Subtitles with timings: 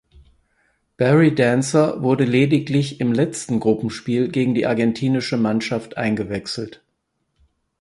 [0.97, 6.81] Barry Dancer wurde lediglich im letzten Gruppenspiel gegen die argentinische Mannschaft eingewechselt.